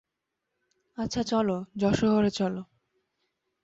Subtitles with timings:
[0.97, 2.61] আচ্ছা চলো, যশোহরে চলো।